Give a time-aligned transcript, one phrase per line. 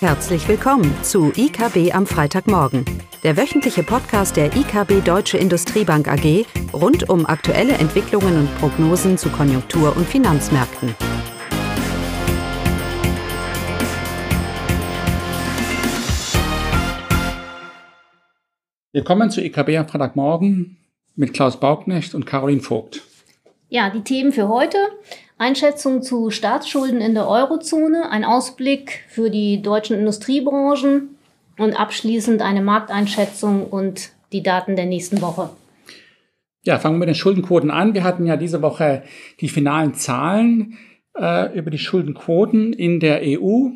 [0.00, 2.84] Herzlich willkommen zu IKB am Freitagmorgen,
[3.22, 9.30] der wöchentliche Podcast der IKB Deutsche Industriebank AG rund um aktuelle Entwicklungen und Prognosen zu
[9.30, 10.94] Konjunktur- und Finanzmärkten.
[18.92, 20.76] Willkommen zu IKB am Freitagmorgen
[21.14, 23.00] mit Klaus Bauknecht und Caroline Vogt.
[23.68, 24.78] Ja, die Themen für heute.
[25.38, 31.16] Einschätzung zu Staatsschulden in der Eurozone, ein Ausblick für die deutschen Industriebranchen
[31.58, 35.50] und abschließend eine Markteinschätzung und die Daten der nächsten Woche.
[36.62, 37.94] Ja, fangen wir mit den Schuldenquoten an.
[37.94, 39.02] Wir hatten ja diese Woche
[39.40, 40.78] die finalen Zahlen
[41.18, 43.68] äh, über die Schuldenquoten in der EU.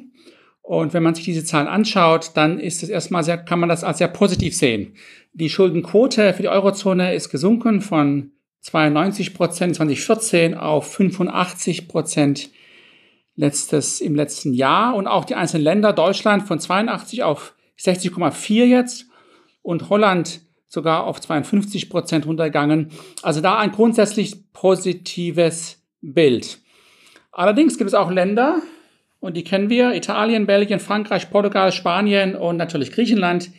[0.63, 3.85] Und wenn man sich diese Zahlen anschaut, dann ist es erstmal sehr, kann man das
[3.85, 4.95] als sehr positiv sehen.
[5.33, 8.33] Die Schuldenquote für die Eurozone ist gesunken von
[8.63, 12.51] 92 Prozent 2014 auf 85 Prozent
[13.35, 19.07] letztes, im letzten Jahr und auch die einzelnen Länder, Deutschland von 82 auf 60,4 jetzt
[19.63, 22.91] und Holland sogar auf 52 Prozent runtergegangen.
[23.23, 26.59] Also da ein grundsätzlich positives Bild.
[27.33, 28.61] Allerdings gibt es auch Länder,
[29.21, 33.51] und die kennen wir, Italien, Belgien, Frankreich, Portugal, Spanien und natürlich Griechenland,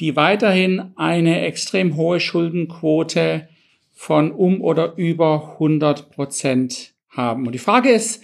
[0.00, 3.48] die weiterhin eine extrem hohe Schuldenquote
[3.96, 7.46] von um oder über 100 Prozent haben.
[7.46, 8.22] Und die Frage ist,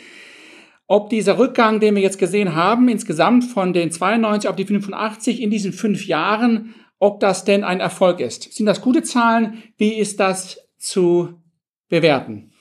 [0.87, 5.41] ob dieser Rückgang, den wir jetzt gesehen haben, insgesamt von den 92 auf die 85
[5.41, 8.53] in diesen fünf Jahren, ob das denn ein Erfolg ist.
[8.53, 9.63] Sind das gute Zahlen?
[9.79, 11.41] Wie ist das zu
[11.89, 12.53] bewerten?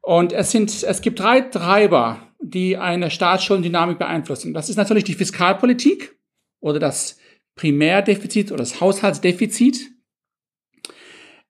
[0.00, 4.54] Und es sind, es gibt drei Treiber, die eine Staatsscheldendynamik beeinflussen.
[4.54, 6.16] Das ist natürlich die Fiskalpolitik
[6.60, 7.18] oder das
[7.56, 9.90] Primärdefizit oder das Haushaltsdefizit.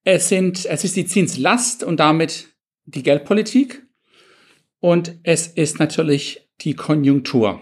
[0.04, 2.48] Es, sind, es ist die Zinslast und damit
[2.84, 3.86] die Geldpolitik.
[4.80, 7.60] Und es ist natürlich die Konjunktur.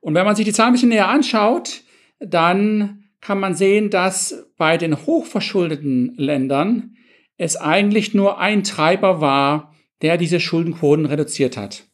[0.00, 1.82] Und wenn man sich die Zahlen ein bisschen näher anschaut,
[2.18, 6.96] dann kann man sehen, dass bei den hochverschuldeten Ländern
[7.38, 11.84] es eigentlich nur ein Treiber war, der diese Schuldenquoten reduziert hat.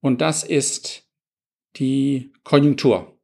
[0.00, 1.06] Und das ist
[1.76, 3.16] die Konjunktur.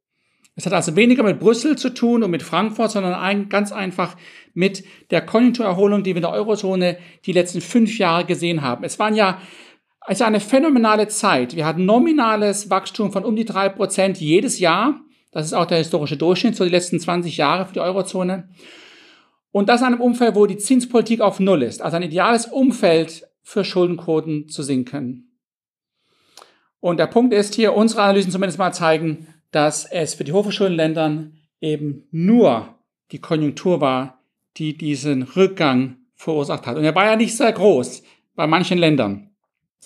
[0.55, 4.17] Es hat also weniger mit Brüssel zu tun und mit Frankfurt, sondern ein, ganz einfach
[4.59, 4.83] mit
[5.13, 8.83] der Konjunkturerholung, die wir in der Eurozone die letzten fünf Jahre gesehen haben.
[8.83, 9.41] Es waren ja
[10.01, 11.55] also eine phänomenale Zeit.
[11.55, 15.01] Wir hatten nominales Wachstum von um die drei Prozent jedes Jahr.
[15.31, 18.49] Das ist auch der historische Durchschnitt für die letzten 20 Jahre für die Eurozone.
[19.53, 21.81] Und das in einem Umfeld, wo die Zinspolitik auf Null ist.
[21.81, 25.39] Also ein ideales Umfeld für Schuldenquoten zu sinken.
[26.81, 30.77] Und der Punkt ist hier, unsere Analysen zumindest mal zeigen, dass es für die hochverschuldeten
[30.77, 32.75] Ländern eben nur
[33.13, 34.18] die Konjunktur war,
[34.59, 36.77] die diesen Rückgang verursacht hat.
[36.77, 38.03] Und er war ja nicht sehr groß
[38.35, 39.31] bei manchen Ländern,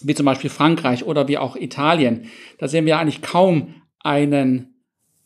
[0.01, 2.27] wie zum Beispiel Frankreich oder wie auch Italien.
[2.59, 4.75] Da sehen wir eigentlich kaum einen,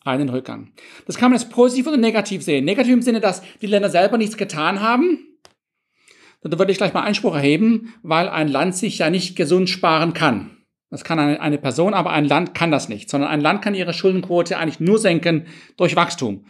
[0.04, 0.72] einen Rückgang.
[1.06, 2.64] Das kann man jetzt positiv oder negativ sehen.
[2.64, 5.26] Negativ im Sinne, dass die Länder selber nichts getan haben.
[6.42, 10.12] Da würde ich gleich mal Einspruch erheben, weil ein Land sich ja nicht gesund sparen
[10.12, 10.56] kann.
[10.90, 13.74] Das kann eine, eine Person, aber ein Land kann das nicht, sondern ein Land kann
[13.74, 15.46] ihre Schuldenquote eigentlich nur senken
[15.76, 16.44] durch Wachstum.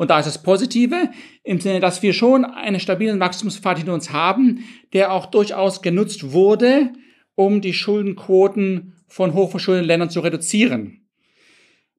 [0.00, 1.10] Und da ist das Positive
[1.44, 6.32] im Sinne, dass wir schon einen stabilen Wachstumspfad hinter uns haben, der auch durchaus genutzt
[6.32, 6.94] wurde,
[7.34, 11.06] um die Schuldenquoten von hochverschuldeten Ländern zu reduzieren.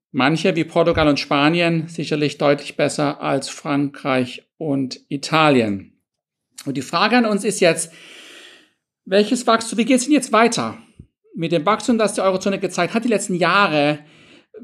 [0.09, 6.01] Manche wie Portugal und Spanien sicherlich deutlich besser als Frankreich und Italien.
[6.65, 7.93] Und die Frage an uns ist jetzt,
[9.05, 10.79] welches Wachstum, wie geht es denn jetzt weiter?
[11.35, 13.99] mit dem Wachstum, das die Eurozone gezeigt hat, die letzten Jahre,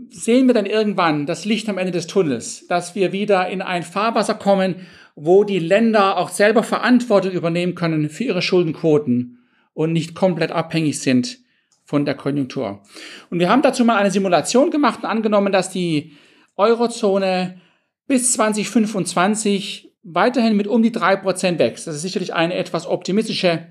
[0.09, 3.83] sehen wir dann irgendwann das Licht am Ende des Tunnels, dass wir wieder in ein
[3.83, 9.39] Fahrwasser kommen, wo die Länder auch selber Verantwortung übernehmen können für ihre Schuldenquoten
[9.73, 11.39] und nicht komplett abhängig sind
[11.83, 12.83] von der Konjunktur.
[13.29, 16.13] Und wir haben dazu mal eine Simulation gemacht und angenommen, dass die
[16.55, 17.61] Eurozone
[18.07, 21.87] bis 2025 weiterhin mit um die drei Prozent wächst.
[21.87, 23.67] Das ist sicherlich eine etwas optimistische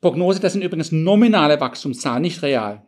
[0.00, 2.86] Prognose, das sind übrigens nominale Wachstumszahlen, nicht real.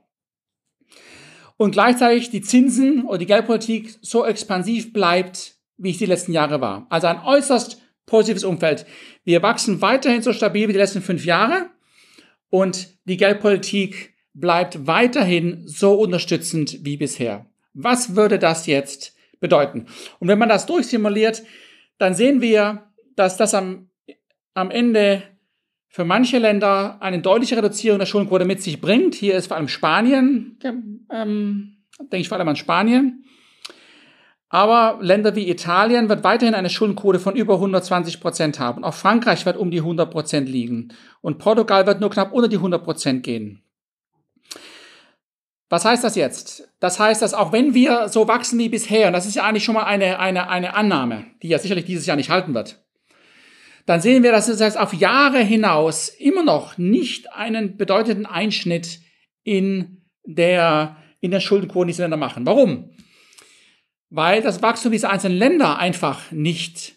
[1.63, 6.61] Und gleichzeitig die Zinsen oder die Geldpolitik so expansiv bleibt, wie es die letzten Jahre
[6.61, 6.89] war.
[6.91, 8.85] Also ein äußerst positives Umfeld.
[9.23, 11.71] Wir wachsen weiterhin so stabil wie die letzten fünf Jahre
[12.51, 17.47] und die Geldpolitik bleibt weiterhin so unterstützend wie bisher.
[17.75, 19.87] Was würde das jetzt bedeuten?
[20.19, 21.45] Und wenn man das durchsimuliert,
[21.97, 23.89] dann sehen wir, dass das am,
[24.55, 25.23] am Ende
[25.93, 29.15] für manche Länder eine deutliche Reduzierung der Schuldenquote mit sich bringt.
[29.15, 33.27] Hier ist vor allem Spanien, ähm, denke ich vor allem an Spanien.
[34.49, 38.85] Aber Länder wie Italien wird weiterhin eine Schuldenquote von über 120 Prozent haben.
[38.85, 40.95] Auch Frankreich wird um die 100 Prozent liegen.
[41.21, 43.63] Und Portugal wird nur knapp unter die 100 Prozent gehen.
[45.69, 46.71] Was heißt das jetzt?
[46.81, 49.65] Das heißt, dass auch wenn wir so wachsen wie bisher, und das ist ja eigentlich
[49.65, 52.83] schon mal eine, eine, eine Annahme, die ja sicherlich dieses Jahr nicht halten wird,
[53.87, 59.01] dann sehen wir, dass es auf Jahre hinaus immer noch nicht einen bedeutenden Einschnitt
[59.43, 62.47] in der, in der Schuldenquote dieser Länder machen.
[62.47, 62.91] Warum?
[64.11, 66.95] Weil das Wachstum dieser einzelnen Länder einfach nicht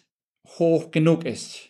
[0.58, 1.68] hoch genug ist.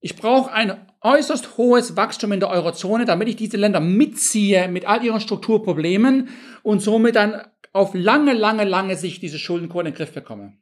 [0.00, 4.84] Ich brauche ein äußerst hohes Wachstum in der Eurozone, damit ich diese Länder mitziehe mit
[4.86, 6.28] all ihren Strukturproblemen
[6.62, 7.42] und somit dann
[7.72, 10.58] auf lange, lange, lange Sicht diese Schuldenquote in den Griff bekomme.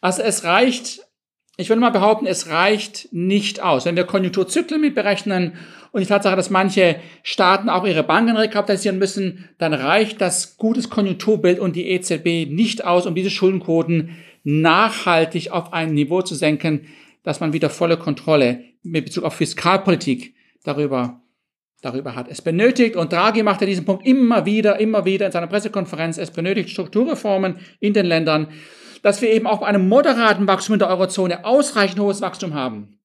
[0.00, 1.00] Also es reicht
[1.56, 3.84] ich würde mal behaupten, es reicht nicht aus.
[3.84, 5.52] Wenn wir Konjunkturzyklen mit berechnen
[5.92, 10.90] und die Tatsache, dass manche Staaten auch ihre Banken rekapitalisieren müssen, dann reicht das gutes
[10.90, 14.10] Konjunkturbild und die EZB nicht aus, um diese Schuldenquoten
[14.42, 16.88] nachhaltig auf ein Niveau zu senken,
[17.22, 20.34] dass man wieder volle Kontrolle mit Bezug auf Fiskalpolitik
[20.64, 21.22] darüber,
[21.82, 22.26] darüber hat.
[22.28, 26.18] Es benötigt, und Draghi macht ja diesen Punkt immer wieder, immer wieder in seiner Pressekonferenz,
[26.18, 28.48] es benötigt Strukturreformen in den Ländern
[29.04, 32.98] dass wir eben auch bei einem moderaten Wachstum in der Eurozone ausreichend hohes Wachstum haben.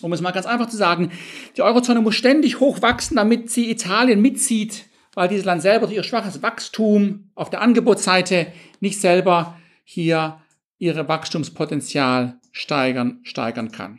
[0.00, 1.10] Um es mal ganz einfach zu sagen,
[1.56, 4.84] die Eurozone muss ständig hoch wachsen, damit sie Italien mitzieht,
[5.14, 8.46] weil dieses Land selber durch ihr schwaches Wachstum auf der Angebotsseite
[8.78, 10.40] nicht selber hier
[10.78, 13.98] ihre Wachstumspotenzial steigern, steigern kann.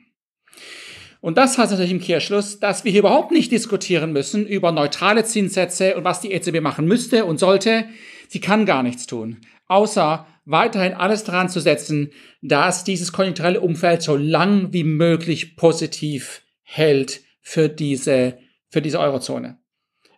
[1.20, 5.26] Und das heißt natürlich im Kehrschluss, dass wir hier überhaupt nicht diskutieren müssen über neutrale
[5.26, 7.86] Zinssätze und was die EZB machen müsste und sollte.
[8.30, 12.12] Sie kann gar nichts tun, außer weiterhin alles daran zu setzen,
[12.42, 18.38] dass dieses konjunkturelle Umfeld so lang wie möglich positiv hält für diese,
[18.70, 19.58] für diese Eurozone.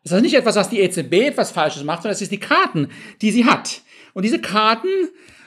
[0.04, 2.90] Es ist nicht etwas, was die EZB etwas Falsches macht, sondern es ist die Karten,
[3.22, 3.82] die sie hat.
[4.14, 4.88] Und diese Karten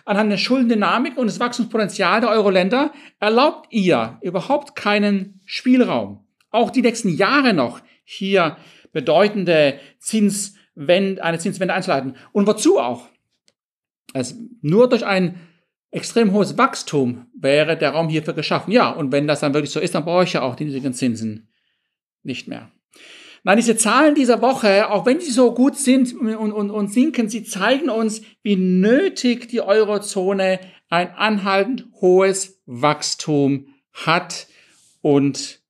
[0.04, 6.26] anhand der Schuldendynamik und des Wachstumspotenzials der Euro-Länder erlaubt ihr überhaupt keinen Spielraum.
[6.50, 8.56] Auch die nächsten Jahre noch hier
[8.92, 12.16] bedeutende Zinswende, eine Zinswende einzuleiten.
[12.32, 13.08] Und wozu auch?
[14.14, 15.40] Also nur durch ein
[15.90, 18.72] extrem hohes Wachstum wäre der Raum hierfür geschaffen.
[18.72, 20.94] Ja, und wenn das dann wirklich so ist, dann brauche ich ja auch die niedrigen
[20.94, 21.48] Zinsen
[22.22, 22.70] nicht mehr.
[23.44, 27.28] Nein, diese Zahlen dieser Woche, auch wenn sie so gut sind und, und, und sinken,
[27.28, 34.48] sie zeigen uns, wie nötig die Eurozone ein anhaltend hohes Wachstum hat
[35.00, 35.60] und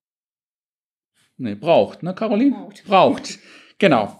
[1.36, 2.52] ne, braucht, ne, Caroline?
[2.52, 2.84] Braucht.
[2.84, 3.38] Braucht.
[3.78, 4.17] Genau.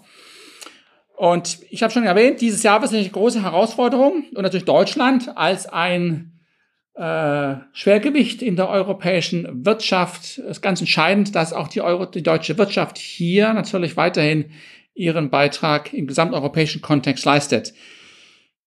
[1.19, 5.37] Und ich habe schon erwähnt, dieses Jahr wird es eine große Herausforderung und natürlich Deutschland
[5.37, 6.39] als ein
[6.95, 12.57] äh, Schwergewicht in der europäischen Wirtschaft ist ganz entscheidend, dass auch die, Euro, die deutsche
[12.57, 14.53] Wirtschaft hier natürlich weiterhin
[14.95, 17.75] ihren Beitrag im gesamteuropäischen Kontext leistet.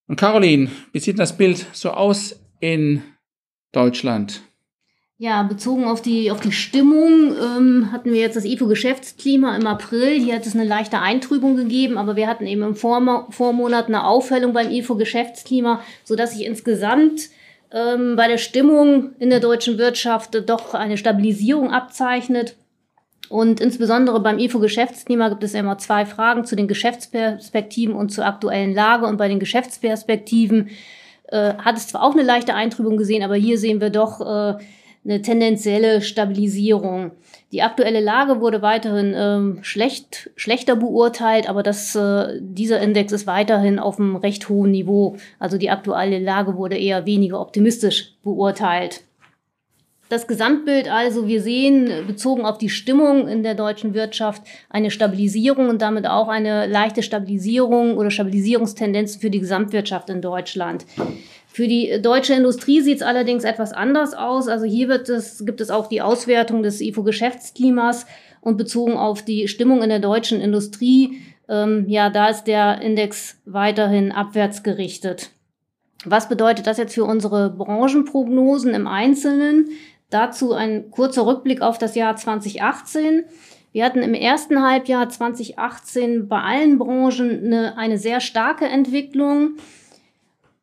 [0.08, 3.02] Und Caroline, wie sieht das Bild so aus in
[3.72, 4.42] Deutschland?
[5.24, 10.20] Ja, bezogen auf die, auf die Stimmung ähm, hatten wir jetzt das IFO-Geschäftsklima im April.
[10.20, 14.04] Hier hat es eine leichte Eintrübung gegeben, aber wir hatten eben im Vormo Vormonat eine
[14.04, 17.30] Aufhellung beim IFO-Geschäftsklima, sodass sich insgesamt
[17.72, 22.56] ähm, bei der Stimmung in der deutschen Wirtschaft doch eine Stabilisierung abzeichnet.
[23.30, 28.74] Und insbesondere beim IFO-Geschäftsklima gibt es immer zwei Fragen zu den Geschäftsperspektiven und zur aktuellen
[28.74, 29.06] Lage.
[29.06, 30.72] Und bei den Geschäftsperspektiven
[31.28, 34.58] äh, hat es zwar auch eine leichte Eintrübung gesehen, aber hier sehen wir doch, äh,
[35.04, 37.12] eine tendenzielle Stabilisierung.
[37.52, 43.28] Die aktuelle Lage wurde weiterhin ähm, schlecht, schlechter beurteilt, aber das, äh, dieser Index ist
[43.28, 45.18] weiterhin auf einem recht hohen Niveau.
[45.40, 49.02] Also die aktuelle Lage wurde eher weniger optimistisch beurteilt.
[50.12, 55.70] Das Gesamtbild also, wir sehen bezogen auf die Stimmung in der deutschen Wirtschaft eine Stabilisierung
[55.70, 60.86] und damit auch eine leichte Stabilisierung oder Stabilisierungstendenz für die Gesamtwirtschaft in Deutschland.
[61.54, 64.48] Für die deutsche Industrie sieht es allerdings etwas anders aus.
[64.48, 68.06] Also hier wird es, gibt es auch die Auswertung des IFO-Geschäftsklimas
[68.40, 73.38] und bezogen auf die Stimmung in der deutschen Industrie, ähm, ja, da ist der Index
[73.46, 75.32] weiterhin abwärts gerichtet.
[76.06, 79.70] Was bedeutet das jetzt für unsere Branchenprognosen im Einzelnen?
[80.10, 83.26] Dazu ein kurzer Rückblick auf das Jahr 2018.
[83.74, 89.58] Wir hatten im ersten Halbjahr 2018 bei allen Branchen eine, eine sehr starke Entwicklung.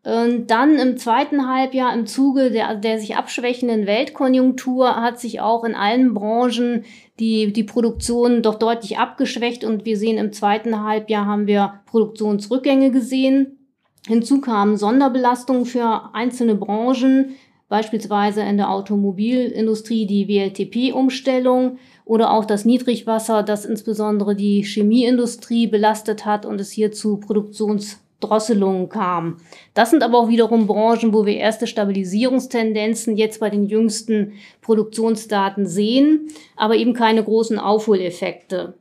[0.09, 5.65] Und dann im zweiten Halbjahr im Zuge der, der sich abschwächenden Weltkonjunktur hat sich auch
[5.65, 6.85] in allen Branchen
[7.19, 12.91] die, die Produktion doch deutlich abgeschwächt und wir sehen im zweiten Halbjahr haben wir Produktionsrückgänge
[12.91, 13.69] gesehen.
[14.07, 17.35] Hinzu kamen Sonderbelastungen für einzelne Branchen,
[17.69, 26.25] beispielsweise in der Automobilindustrie die WLTP-Umstellung oder auch das Niedrigwasser, das insbesondere die Chemieindustrie belastet
[26.25, 29.37] hat und es hier zu Produktions Drosselungen kam.
[29.75, 35.67] Das sind aber auch wiederum Branchen, wo wir erste Stabilisierungstendenzen jetzt bei den jüngsten Produktionsdaten
[35.67, 38.75] sehen, aber eben keine großen Aufholeffekte.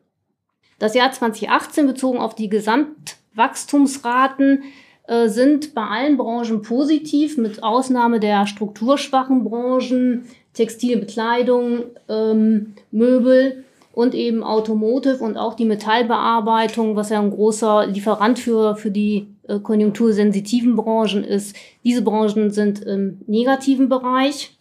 [0.79, 4.63] Das Jahr 2018 bezogen auf die Gesamtwachstumsraten
[5.08, 13.63] äh, sind bei allen Branchen positiv, mit Ausnahme der strukturschwachen Branchen, Textilbekleidung, ähm, Möbel
[13.98, 19.25] und eben Automotive und auch die Metallbearbeitung, was ja ein großer Lieferant für, für die
[19.48, 21.56] äh, konjunktursensitiven Branchen ist.
[21.84, 24.56] Diese Branchen sind im negativen Bereich.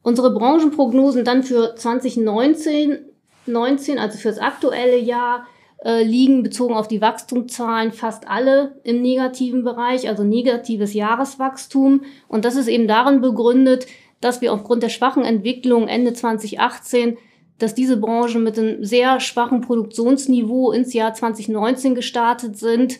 [0.00, 2.96] Unsere Branchenprognosen dann für 2019,
[3.44, 5.46] 19, also für das aktuelle Jahr,
[5.84, 12.04] äh, liegen bezogen auf die Wachstumszahlen fast alle im negativen Bereich, also negatives Jahreswachstum.
[12.26, 13.86] Und das ist eben darin begründet,
[14.22, 17.18] dass wir aufgrund der schwachen Entwicklung Ende 2018
[17.62, 22.98] dass diese Branchen mit einem sehr schwachen Produktionsniveau ins Jahr 2019 gestartet sind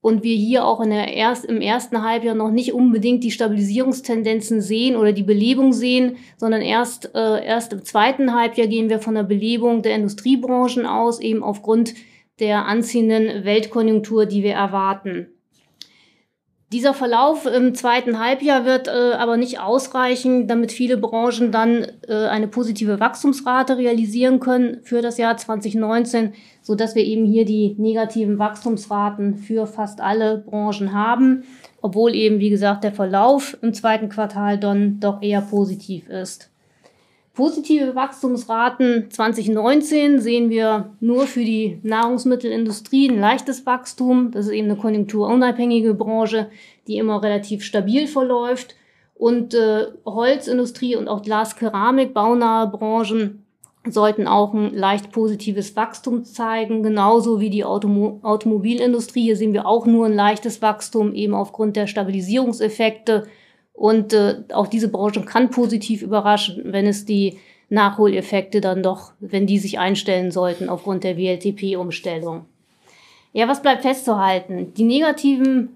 [0.00, 4.62] und wir hier auch in der erst, im ersten Halbjahr noch nicht unbedingt die Stabilisierungstendenzen
[4.62, 9.14] sehen oder die Belebung sehen, sondern erst, äh, erst im zweiten Halbjahr gehen wir von
[9.14, 11.94] der Belebung der Industriebranchen aus, eben aufgrund
[12.40, 15.28] der anziehenden Weltkonjunktur, die wir erwarten.
[16.72, 22.28] Dieser Verlauf im zweiten Halbjahr wird äh, aber nicht ausreichen, damit viele Branchen dann äh,
[22.28, 27.74] eine positive Wachstumsrate realisieren können für das Jahr 2019, so dass wir eben hier die
[27.76, 31.42] negativen Wachstumsraten für fast alle Branchen haben,
[31.82, 36.50] obwohl eben, wie gesagt, der Verlauf im zweiten Quartal dann doch eher positiv ist.
[37.40, 44.30] Positive Wachstumsraten 2019 sehen wir nur für die Nahrungsmittelindustrie ein leichtes Wachstum.
[44.30, 46.50] Das ist eben eine konjunkturunabhängige Branche,
[46.86, 48.74] die immer relativ stabil verläuft.
[49.14, 53.46] Und äh, Holzindustrie und auch Glas-Keramik, baunahe Branchen
[53.88, 59.22] sollten auch ein leicht positives Wachstum zeigen, genauso wie die Automo Automobilindustrie.
[59.22, 63.28] Hier sehen wir auch nur ein leichtes Wachstum, eben aufgrund der Stabilisierungseffekte
[63.80, 67.38] und äh, auch diese Branche kann positiv überraschen, wenn es die
[67.70, 72.44] Nachholeffekte dann doch, wenn die sich einstellen sollten aufgrund der WLTP-Umstellung.
[73.32, 74.74] Ja, was bleibt festzuhalten?
[74.74, 75.70] Die negativen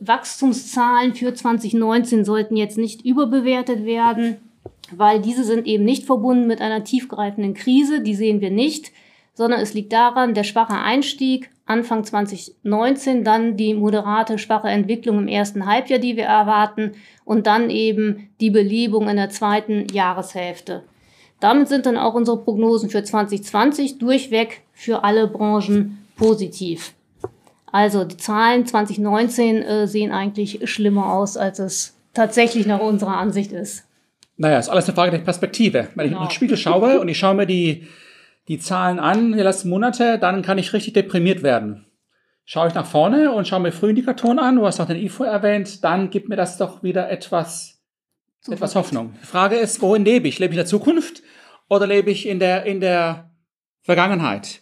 [0.00, 4.38] Wachstumszahlen für 2019 sollten jetzt nicht überbewertet werden,
[4.90, 8.92] weil diese sind eben nicht verbunden mit einer tiefgreifenden Krise, die sehen wir nicht,
[9.34, 15.28] sondern es liegt daran, der schwache Einstieg Anfang 2019, dann die moderate schwache Entwicklung im
[15.28, 16.92] ersten Halbjahr, die wir erwarten,
[17.24, 20.82] und dann eben die Belebung in der zweiten Jahreshälfte.
[21.40, 26.94] Damit sind dann auch unsere Prognosen für 2020 durchweg für alle Branchen positiv.
[27.72, 33.50] Also die Zahlen 2019 äh, sehen eigentlich schlimmer aus, als es tatsächlich nach unserer Ansicht
[33.50, 33.84] ist.
[34.36, 35.88] Naja, ist alles eine Frage der Perspektive.
[35.94, 36.18] Wenn genau.
[36.18, 37.88] ich in den Spiegel schaue und ich schaue mir die
[38.48, 41.86] die Zahlen an, die letzten Monate, dann kann ich richtig deprimiert werden.
[42.44, 45.84] Schaue ich nach vorne und schaue mir Frühindikatoren an, du hast auch den IFO erwähnt,
[45.84, 47.80] dann gibt mir das doch wieder etwas,
[48.48, 49.14] etwas Hoffnung.
[49.22, 50.38] Die Frage ist, wohin lebe ich?
[50.40, 51.22] Lebe ich in der Zukunft
[51.68, 53.30] oder lebe ich in der, in der
[53.82, 54.60] Vergangenheit?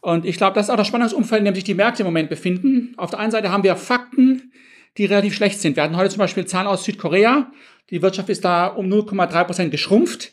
[0.00, 2.30] Und ich glaube, das ist auch das Spannungsumfeld, in dem sich die Märkte im Moment
[2.30, 2.94] befinden.
[2.96, 4.52] Auf der einen Seite haben wir Fakten,
[4.96, 5.76] die relativ schlecht sind.
[5.76, 7.50] Wir hatten heute zum Beispiel Zahlen aus Südkorea.
[7.90, 10.32] Die Wirtschaft ist da um 0,3 Prozent geschrumpft.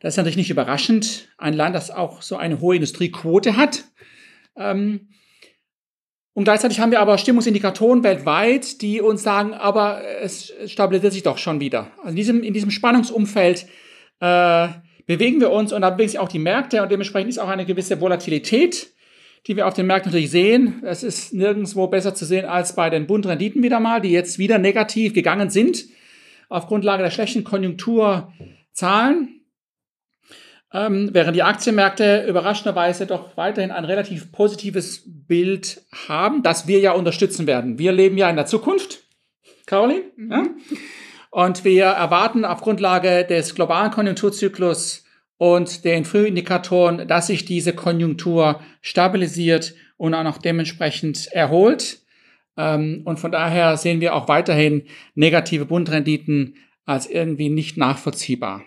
[0.00, 1.28] Das ist natürlich nicht überraschend.
[1.38, 3.84] Ein Land, das auch so eine hohe Industriequote hat.
[4.56, 5.08] Ähm,
[6.34, 11.36] und gleichzeitig haben wir aber Stimmungsindikatoren weltweit, die uns sagen, aber es stabilisiert sich doch
[11.36, 11.90] schon wieder.
[11.98, 13.66] Also in diesem, in diesem Spannungsumfeld
[14.20, 14.68] äh,
[15.06, 17.66] bewegen wir uns und da bewegen sich auch die Märkte und dementsprechend ist auch eine
[17.66, 18.92] gewisse Volatilität,
[19.48, 20.80] die wir auf den Märkten natürlich sehen.
[20.84, 24.58] Es ist nirgendwo besser zu sehen als bei den Bundrenditen wieder mal, die jetzt wieder
[24.58, 25.86] negativ gegangen sind
[26.48, 29.37] auf Grundlage der schlechten Konjunkturzahlen.
[30.72, 36.92] Ähm, während die Aktienmärkte überraschenderweise doch weiterhin ein relativ positives Bild haben, das wir ja
[36.92, 37.78] unterstützen werden.
[37.78, 39.04] Wir leben ja in der Zukunft,
[39.66, 40.02] Caroline.
[40.16, 40.30] Mhm.
[40.30, 40.44] Ja?
[41.30, 45.04] Und wir erwarten auf Grundlage des globalen Konjunkturzyklus
[45.38, 52.00] und den Frühindikatoren, dass sich diese Konjunktur stabilisiert und auch noch dementsprechend erholt.
[52.56, 54.84] Ähm, und von daher sehen wir auch weiterhin
[55.14, 58.62] negative Bundrenditen als irgendwie nicht nachvollziehbar.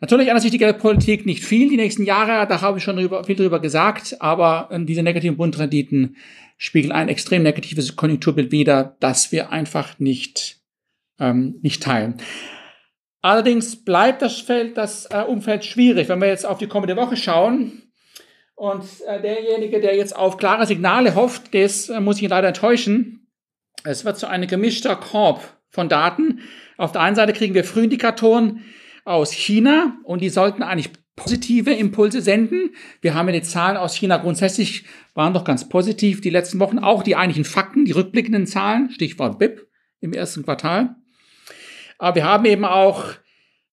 [0.00, 3.24] Natürlich ändert sich die Geldpolitik nicht viel die nächsten Jahre, da habe ich schon drüber,
[3.24, 6.16] viel drüber gesagt, aber ähm, diese negativen Bundrenditen
[6.58, 10.60] spiegeln ein extrem negatives Konjunkturbild wider, das wir einfach nicht,
[11.18, 12.16] ähm, nicht teilen.
[13.22, 17.16] Allerdings bleibt das, Feld, das äh, Umfeld schwierig, wenn wir jetzt auf die kommende Woche
[17.16, 17.82] schauen.
[18.54, 23.28] Und äh, derjenige, der jetzt auf klare Signale hofft, das äh, muss ich leider enttäuschen.
[23.84, 26.40] Es wird so ein gemischter Korb von Daten.
[26.76, 28.64] Auf der einen Seite kriegen wir Frühindikatoren,
[29.06, 32.74] aus China und die sollten eigentlich positive Impulse senden.
[33.00, 34.84] Wir haben ja die Zahlen aus China grundsätzlich
[35.14, 39.38] waren doch ganz positiv die letzten Wochen, auch die eigentlichen Fakten, die rückblickenden Zahlen, Stichwort
[39.38, 39.66] BIP
[40.00, 40.96] im ersten Quartal.
[41.98, 43.04] Aber wir haben eben auch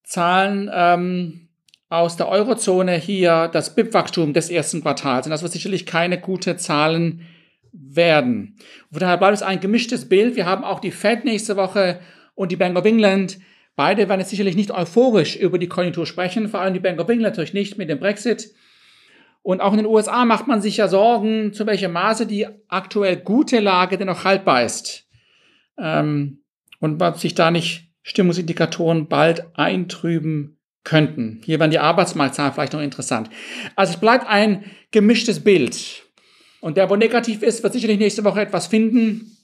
[0.04, 1.50] Zahlen ähm,
[1.90, 5.28] aus der Eurozone hier das BIP-Wachstum des ersten Quartals.
[5.28, 7.28] Und das wird sicherlich keine gute Zahlen
[7.72, 8.56] werden.
[8.92, 10.36] Von daher bleibt es ein gemischtes Bild.
[10.36, 12.00] Wir haben auch die Fed nächste Woche
[12.36, 13.40] und die Bank of England.
[13.76, 17.10] Beide werden jetzt sicherlich nicht euphorisch über die Konjunktur sprechen, vor allem die Bank of
[17.10, 18.54] England natürlich nicht mit dem Brexit.
[19.42, 23.18] Und auch in den USA macht man sich ja Sorgen, zu welchem Maße die aktuell
[23.18, 25.08] gute Lage denn noch haltbar ist.
[25.78, 26.44] Ähm,
[26.80, 31.42] und ob sich da nicht Stimmungsindikatoren bald eintrüben könnten.
[31.44, 33.30] Hier wären die Arbeitsmarktzahlen vielleicht noch interessant.
[33.76, 36.04] Also es bleibt ein gemischtes Bild.
[36.62, 39.38] Und der, wo negativ ist, wird sicherlich nächste Woche etwas finden.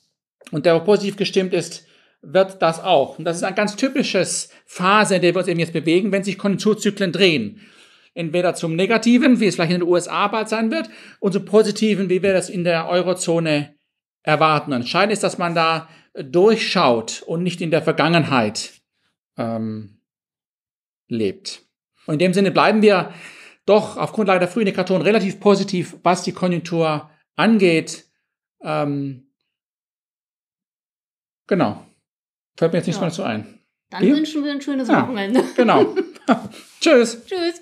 [0.51, 1.85] Und der, wo positiv gestimmt ist,
[2.21, 3.17] wird das auch.
[3.17, 6.23] Und das ist ein ganz typisches Phase, in der wir uns eben jetzt bewegen, wenn
[6.23, 7.61] sich Konjunkturzyklen drehen.
[8.13, 12.09] Entweder zum Negativen, wie es vielleicht in den USA bald sein wird, und zum Positiven,
[12.09, 13.75] wie wir das in der Eurozone
[14.23, 14.71] erwarten.
[14.71, 18.73] Entscheidend ist, dass man da durchschaut und nicht in der Vergangenheit
[19.37, 20.01] ähm,
[21.07, 21.63] lebt.
[22.05, 23.13] Und in dem Sinne bleiben wir
[23.65, 28.05] doch auf Grundlage der Frühindikatoren relativ positiv, was die Konjunktur angeht.
[28.61, 29.31] Ähm,
[31.47, 31.85] genau.
[32.59, 33.05] Fällt mir jetzt nichts ja.
[33.05, 33.59] mehr dazu ein.
[33.89, 34.11] Dann Wie?
[34.11, 35.45] wünschen wir ein schönes ja, Wochenende.
[35.55, 35.95] Genau.
[36.81, 37.25] Tschüss.
[37.25, 37.61] Tschüss.